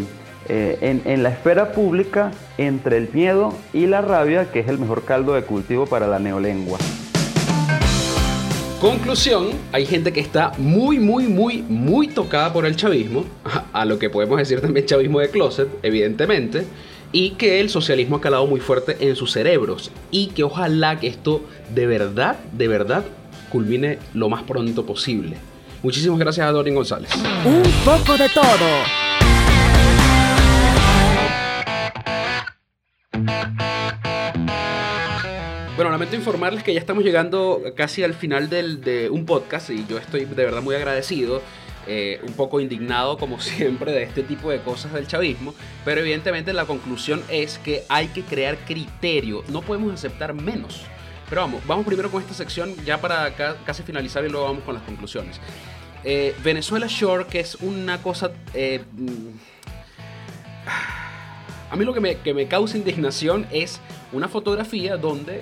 eh, 0.50 1.02
en, 1.06 1.24
la 1.24 1.30
esfera 1.30 1.72
pública 1.72 2.32
entre 2.58 2.98
el 2.98 3.10
miedo 3.14 3.54
y 3.72 3.86
la 3.86 4.02
rabia, 4.02 4.52
que 4.52 4.60
es 4.60 4.68
el 4.68 4.80
mejor 4.80 5.06
caldo 5.06 5.36
de 5.36 5.44
cultivo 5.44 5.86
para 5.86 6.08
la 6.08 6.20
neolengua. 6.20 6.80
Conclusión, 8.82 9.52
hay 9.72 9.86
gente 9.86 10.12
que 10.12 10.20
está 10.20 10.52
muy, 10.58 11.00
muy, 11.00 11.28
muy, 11.28 11.62
muy 11.62 12.08
tocada 12.08 12.52
por 12.52 12.66
el 12.66 12.76
chavismo, 12.76 13.24
a 13.72 13.86
lo 13.86 14.00
que 14.00 14.10
podemos 14.10 14.40
decir 14.40 14.60
también 14.60 14.88
chavismo 14.88 15.20
de 15.20 15.30
closet, 15.30 15.70
evidentemente, 15.84 16.66
y 17.12 17.32
que 17.32 17.60
el 17.60 17.70
socialismo 17.70 18.18
ha 18.18 18.22
calado 18.22 18.48
muy 18.48 18.60
fuerte 18.60 18.98
en 19.00 19.16
sus 19.16 19.32
cerebros 19.32 19.92
y 20.12 20.28
que 20.28 20.44
ojalá 20.44 21.00
que 21.00 21.08
esto 21.08 21.42
de 21.74 21.86
verdad, 21.86 22.40
de 22.54 22.68
verdad 22.68 23.04
culmine 23.50 24.00
lo 24.14 24.30
más 24.30 24.44
pronto 24.44 24.86
posible. 24.86 25.38
Muchísimas 25.84 26.20
gracias 26.20 26.48
a 26.48 26.52
Dorin 26.52 26.76
González. 26.76 27.12
Un 27.44 27.64
poco 27.84 28.18
de 28.18 28.30
todo. 28.30 29.02
Bueno, 35.76 35.90
lamento 35.90 36.16
informarles 36.16 36.64
que 36.64 36.76
ya 36.76 36.80
estamos 36.80 37.04
llegando 37.04 37.64
casi 37.76 38.04
al 38.04 38.14
final 38.14 38.50
de 38.50 39.10
un 39.10 39.26
podcast 39.26 39.72
y 39.72 39.84
yo 39.88 39.98
estoy 39.98 40.26
de 40.26 40.46
verdad 40.46 40.62
muy 40.62 40.76
agradecido. 40.76 41.42
Eh, 41.88 42.22
un 42.28 42.34
poco 42.34 42.60
indignado 42.60 43.18
como 43.18 43.40
siempre 43.42 43.92
de 43.92 44.04
este 44.04 44.22
tipo 44.22 44.52
de 44.52 44.62
cosas 44.62 44.94
del 44.94 45.08
chavismo, 45.08 45.56
pero 45.84 46.02
evidentemente 46.02 46.54
la 46.54 46.66
conclusión 46.66 47.24
es 47.28 47.58
que 47.58 47.84
hay 47.90 48.08
que 48.10 48.22
crear 48.22 48.56
criterio, 48.66 49.44
no 49.48 49.62
podemos 49.62 49.92
aceptar 49.94 50.34
menos. 50.34 50.82
Pero 51.28 51.42
vamos, 51.42 51.66
vamos 51.66 51.86
primero 51.86 52.12
con 52.12 52.22
esta 52.22 52.34
sección 52.34 52.76
ya 52.86 53.00
para 53.00 53.34
casi 53.66 53.84
finalizar 53.84 54.24
y 54.26 54.30
luego 54.30 54.46
vamos 54.46 54.64
con 54.64 54.76
las 54.76 54.84
conclusiones. 54.84 55.40
Eh, 56.04 56.36
Venezuela 56.44 56.88
Shore, 56.88 57.26
que 57.26 57.40
es 57.40 57.56
una 57.56 58.02
cosa... 58.02 58.32
Eh, 58.54 58.84
mm, 58.92 59.30
A 61.72 61.78
mí 61.78 61.86
lo 61.86 61.94
que 61.94 62.02
me, 62.02 62.18
que 62.18 62.34
me 62.34 62.50
causa 62.50 62.78
indignación 62.78 63.48
es 63.50 63.80
una 64.12 64.28
fotografía 64.28 64.98
donde 64.98 65.42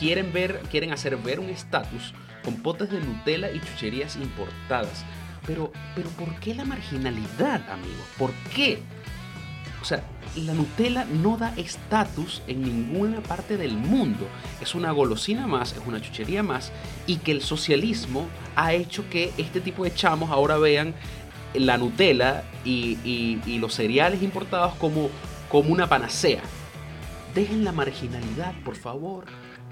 quieren 0.00 0.32
ver, 0.32 0.60
quieren 0.72 0.92
hacer 0.92 1.16
ver 1.16 1.38
un 1.38 1.50
estatus 1.50 2.12
con 2.44 2.56
potes 2.56 2.90
de 2.90 3.00
Nutella 3.00 3.52
y 3.52 3.60
chucherías 3.60 4.16
importadas. 4.16 5.04
Pero, 5.46 5.72
pero 5.94 6.08
¿por 6.10 6.34
qué 6.40 6.54
la 6.54 6.64
marginalidad, 6.64 7.68
amigo? 7.70 8.02
¿Por 8.18 8.32
qué? 8.54 8.80
O 9.80 9.84
sea, 9.84 10.02
la 10.36 10.52
Nutella 10.54 11.04
no 11.04 11.36
da 11.36 11.54
estatus 11.56 12.42
en 12.48 12.62
ninguna 12.62 13.20
parte 13.20 13.56
del 13.56 13.76
mundo. 13.76 14.26
Es 14.60 14.74
una 14.74 14.90
golosina 14.90 15.46
más, 15.46 15.72
es 15.72 15.80
una 15.86 16.00
chuchería 16.00 16.42
más. 16.42 16.72
Y 17.06 17.18
que 17.18 17.30
el 17.30 17.42
socialismo 17.42 18.26
ha 18.56 18.72
hecho 18.72 19.08
que 19.08 19.32
este 19.38 19.60
tipo 19.60 19.84
de 19.84 19.94
chamos 19.94 20.30
ahora 20.30 20.56
vean 20.56 20.94
la 21.54 21.78
Nutella 21.78 22.42
y, 22.64 22.98
y- 23.46 23.58
los 23.58 23.74
cereales 23.74 24.22
importados 24.22 24.74
como, 24.74 25.08
como 25.48 25.70
una 25.72 25.88
panacea. 25.88 26.42
Dejen 27.34 27.64
la 27.64 27.70
marginalidad, 27.72 28.52
por 28.64 28.74
favor. 28.76 29.26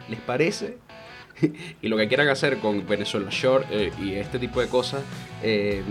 ¿Les 0.09 0.21
parece? 0.21 0.79
y 1.83 1.89
lo 1.89 1.97
que 1.97 2.09
quieran 2.09 2.29
hacer 2.29 2.59
con 2.59 2.87
Venezuela 2.87 3.29
Short 3.31 3.67
eh, 3.71 3.93
y 4.03 4.15
este 4.15 4.39
tipo 4.39 4.61
de 4.61 4.69
cosas, 4.69 5.03
eh, 5.43 5.83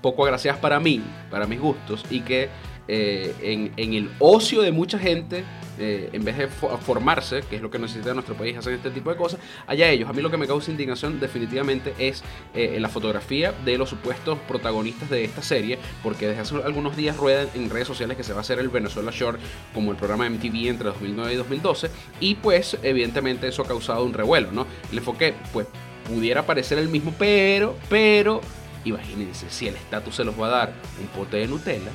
poco 0.00 0.24
agraciadas 0.24 0.60
para 0.60 0.80
mí, 0.80 1.02
para 1.30 1.46
mis 1.46 1.60
gustos, 1.60 2.04
y 2.10 2.20
que 2.20 2.48
eh, 2.88 3.34
en, 3.42 3.72
en 3.76 3.94
el 3.94 4.10
ocio 4.18 4.62
de 4.62 4.72
mucha 4.72 4.98
gente, 4.98 5.44
eh, 5.78 6.10
en 6.12 6.24
vez 6.24 6.36
de 6.38 6.48
fo- 6.48 6.78
formarse, 6.78 7.42
que 7.48 7.56
es 7.56 7.62
lo 7.62 7.70
que 7.70 7.78
necesita 7.78 8.12
nuestro 8.14 8.34
país, 8.34 8.56
hacer 8.56 8.72
este 8.74 8.90
tipo 8.90 9.10
de 9.10 9.16
cosas, 9.16 9.40
allá 9.66 9.88
ellos. 9.90 10.08
A 10.08 10.12
mí 10.12 10.22
lo 10.22 10.30
que 10.30 10.36
me 10.36 10.46
causa 10.46 10.70
indignación 10.70 11.20
definitivamente 11.20 11.94
es 11.98 12.22
eh, 12.54 12.78
la 12.80 12.88
fotografía 12.88 13.52
de 13.64 13.78
los 13.78 13.88
supuestos 13.90 14.38
protagonistas 14.48 15.10
de 15.10 15.24
esta 15.24 15.42
serie, 15.42 15.78
porque 16.02 16.26
desde 16.28 16.40
hace 16.42 16.56
algunos 16.56 16.96
días 16.96 17.16
ruedan 17.16 17.48
en 17.54 17.70
redes 17.70 17.86
sociales 17.88 18.16
que 18.16 18.22
se 18.24 18.32
va 18.32 18.38
a 18.38 18.40
hacer 18.42 18.58
el 18.58 18.68
Venezuela 18.68 19.10
Short 19.14 19.38
como 19.74 19.90
el 19.90 19.96
programa 19.96 20.28
MTV 20.28 20.68
entre 20.68 20.88
2009 20.88 21.32
y 21.32 21.36
2012, 21.36 21.90
y 22.20 22.34
pues 22.36 22.76
evidentemente 22.82 23.48
eso 23.48 23.62
ha 23.62 23.66
causado 23.66 24.04
un 24.04 24.12
revuelo, 24.14 24.52
¿no? 24.52 24.66
El 24.90 24.98
enfoque, 24.98 25.34
pues, 25.52 25.66
pudiera 26.08 26.46
parecer 26.46 26.78
el 26.78 26.88
mismo, 26.88 27.12
pero, 27.18 27.76
pero, 27.88 28.40
imagínense, 28.84 29.50
si 29.50 29.66
el 29.66 29.74
estatus 29.74 30.14
se 30.14 30.24
los 30.24 30.40
va 30.40 30.46
a 30.46 30.50
dar 30.50 30.72
un 31.00 31.08
pote 31.08 31.38
de 31.38 31.48
Nutella. 31.48 31.90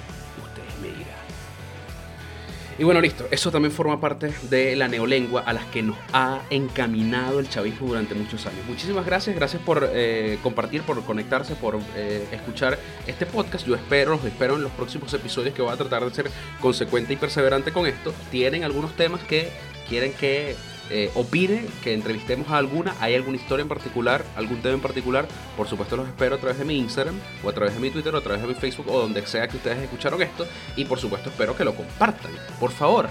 Y 2.82 2.84
bueno, 2.84 3.00
listo. 3.00 3.28
Eso 3.30 3.52
también 3.52 3.72
forma 3.72 4.00
parte 4.00 4.34
de 4.50 4.76
la 4.76 4.88
neolengua 4.88 5.42
a 5.42 5.54
las 5.54 5.66
que 5.66 5.84
nos 5.84 5.96
ha 6.14 6.42
encaminado 6.50 7.40
el 7.40 7.48
chavismo 7.48 7.90
durante 7.90 8.16
muchos 8.16 8.48
años. 8.48 8.66
Muchísimas 8.68 9.06
gracias. 9.06 9.36
Gracias 9.36 9.62
por 9.62 9.88
eh, 9.94 10.40
compartir, 10.42 10.82
por 10.82 11.00
conectarse, 11.04 11.54
por 11.54 11.80
eh, 11.96 12.28
escuchar 12.32 12.80
este 13.06 13.28
podcast. 13.28 13.68
Yo 13.68 13.76
espero, 13.76 14.16
los 14.16 14.26
espero 14.26 14.56
en 14.56 14.64
los 14.64 14.72
próximos 14.72 15.14
episodios 15.14 15.54
que 15.54 15.62
voy 15.62 15.72
a 15.72 15.78
tratar 15.78 16.04
de 16.04 16.12
ser 16.12 16.32
consecuente 16.60 17.14
y 17.14 17.18
perseverante 17.18 17.72
con 17.72 17.86
esto. 17.86 18.16
Tienen 18.32 18.64
algunos 18.64 18.96
temas 18.96 19.22
que 19.26 19.52
quieren 19.88 20.12
que 20.14 20.56
eh, 20.90 21.12
opine, 21.16 21.66
que 21.84 21.94
entrevistemos 21.94 22.50
a 22.50 22.58
alguna, 22.58 22.96
hay 23.00 23.16
alguna 23.16 23.38
historia 23.38 23.64
en 23.64 23.70
particular, 23.70 24.26
algún 24.36 24.62
tema 24.62 24.76
en 24.76 24.82
particular, 24.82 25.28
por 25.56 25.68
supuesto 25.68 25.96
los 25.96 26.08
espero 26.08 26.36
a 26.36 26.38
través 26.38 26.58
de 26.58 26.66
mi 26.66 26.78
Instagram, 26.78 27.16
o 27.44 27.50
a 27.50 27.54
través 27.54 27.74
de 27.74 27.80
mi 27.80 27.92
Twitter, 27.92 28.14
o 28.14 28.18
a 28.18 28.22
través 28.22 28.42
de 28.42 28.48
mi 28.48 28.56
Facebook, 28.56 28.88
o 28.90 29.00
donde 29.00 29.26
sea 29.26 29.48
que 29.48 29.58
ustedes 29.58 29.78
escucharon 29.80 30.22
esto, 30.22 30.48
y 30.76 30.86
por 30.86 31.00
supuesto 31.00 31.30
espero 31.30 31.56
que 31.56 31.64
lo 31.64 31.76
compartan, 31.76 32.32
por 32.60 32.72
favor. 32.72 33.10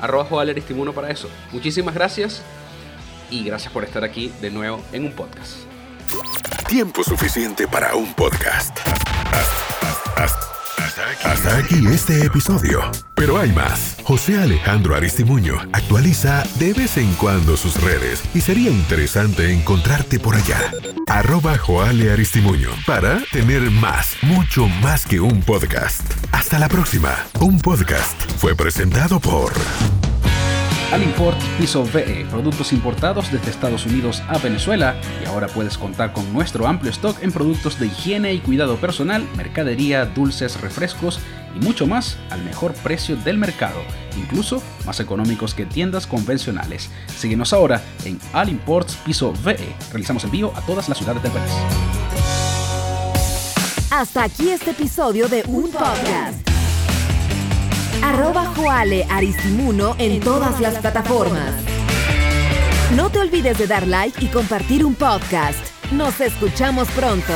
Arroba 0.00 0.24
Joel 0.24 0.50
Aristimuno 0.50 0.92
para 0.92 1.10
eso. 1.10 1.28
Muchísimas 1.52 1.94
gracias, 1.94 2.42
y 3.30 3.44
gracias 3.44 3.72
por 3.72 3.82
estar 3.84 4.04
aquí 4.04 4.32
de 4.40 4.50
nuevo 4.50 4.82
en 4.92 5.06
un 5.06 5.12
podcast. 5.12 5.58
Tiempo 6.68 7.02
suficiente 7.02 7.66
para 7.66 7.94
un 7.94 8.12
podcast. 8.14 8.78
Aquí 11.56 11.86
este 11.88 12.24
episodio. 12.24 12.80
Pero 13.14 13.38
hay 13.38 13.52
más. 13.52 13.96
José 14.04 14.38
Alejandro 14.38 14.94
Aristimuño 14.94 15.56
actualiza 15.72 16.44
de 16.58 16.72
vez 16.72 16.96
en 16.96 17.12
cuando 17.14 17.56
sus 17.56 17.80
redes 17.80 18.22
y 18.34 18.40
sería 18.40 18.70
interesante 18.70 19.52
encontrarte 19.52 20.18
por 20.18 20.34
allá. 20.34 20.72
Arroba 21.08 21.58
Joale 21.58 22.10
Aristimuño 22.12 22.70
para 22.86 23.20
tener 23.32 23.70
más, 23.70 24.16
mucho 24.22 24.66
más 24.66 25.06
que 25.06 25.20
un 25.20 25.42
podcast. 25.42 26.02
Hasta 26.32 26.58
la 26.58 26.68
próxima. 26.68 27.26
Un 27.40 27.60
podcast 27.60 28.20
fue 28.38 28.54
presentado 28.54 29.20
por... 29.20 29.52
Alimport 30.92 31.40
Piso 31.58 31.84
VE, 31.84 32.26
productos 32.30 32.70
importados 32.74 33.32
desde 33.32 33.50
Estados 33.50 33.86
Unidos 33.86 34.22
a 34.28 34.36
Venezuela 34.36 34.94
y 35.22 35.26
ahora 35.26 35.46
puedes 35.48 35.78
contar 35.78 36.12
con 36.12 36.30
nuestro 36.34 36.66
amplio 36.66 36.90
stock 36.90 37.16
en 37.22 37.32
productos 37.32 37.78
de 37.78 37.86
higiene 37.86 38.34
y 38.34 38.40
cuidado 38.40 38.76
personal, 38.76 39.26
mercadería, 39.34 40.04
dulces, 40.04 40.60
refrescos 40.60 41.18
y 41.56 41.64
mucho 41.64 41.86
más 41.86 42.18
al 42.28 42.44
mejor 42.44 42.74
precio 42.74 43.16
del 43.16 43.38
mercado, 43.38 43.80
incluso 44.18 44.62
más 44.84 45.00
económicos 45.00 45.54
que 45.54 45.64
tiendas 45.64 46.06
convencionales. 46.06 46.90
Síguenos 47.16 47.54
ahora 47.54 47.82
en 48.04 48.20
Alimports 48.34 48.96
Piso 48.96 49.32
VE. 49.42 49.74
Realizamos 49.92 50.24
envío 50.24 50.52
a 50.54 50.60
todas 50.60 50.90
las 50.90 50.98
ciudades 50.98 51.22
del 51.22 51.32
país. 51.32 51.52
Hasta 53.90 54.24
aquí 54.24 54.50
este 54.50 54.72
episodio 54.72 55.26
de 55.28 55.42
Un 55.46 55.70
Podcast. 55.70 56.51
Arroba 58.02 58.46
Joale 58.56 59.06
Aristimuno 59.08 59.94
en 59.98 60.20
todas 60.20 60.60
las 60.60 60.78
plataformas. 60.78 61.54
No 62.96 63.10
te 63.10 63.20
olvides 63.20 63.58
de 63.58 63.66
dar 63.66 63.86
like 63.86 64.24
y 64.24 64.28
compartir 64.28 64.84
un 64.84 64.94
podcast. 64.94 65.58
Nos 65.92 66.20
escuchamos 66.20 66.88
pronto. 66.90 67.32